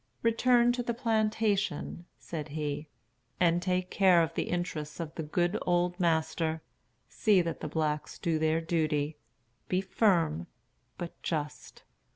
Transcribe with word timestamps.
"Return 0.23 0.71
to 0.71 0.81
the 0.81 0.95
plantation," 0.95 2.05
said 2.17 2.47
he, 2.47 2.87
"and 3.39 3.61
take 3.61 3.91
care 3.91 4.23
of 4.23 4.33
the 4.33 4.49
interests 4.49 4.99
of 4.99 5.13
the 5.13 5.21
good 5.21 5.59
old 5.61 5.99
master. 5.99 6.63
See 7.07 7.39
that 7.43 7.59
the 7.59 7.67
blacks 7.67 8.17
do 8.17 8.39
their 8.39 8.61
duty. 8.61 9.17
Be 9.69 9.79
firm, 9.79 10.47
but 10.97 11.21
just. 11.21 11.83